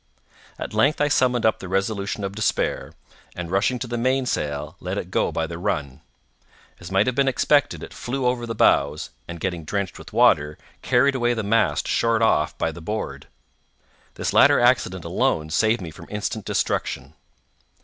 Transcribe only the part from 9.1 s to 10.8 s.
and, getting drenched with water,